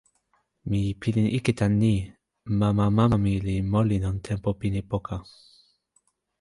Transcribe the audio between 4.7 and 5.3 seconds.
poka.